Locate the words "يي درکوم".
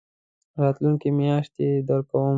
1.61-2.27